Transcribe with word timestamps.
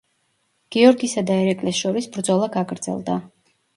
გიორგისა 0.75 1.23
და 1.31 1.37
ერეკლეს 1.43 1.81
შორის 1.85 2.07
ბრძოლა 2.17 2.49
გაგრძელდა. 2.57 3.19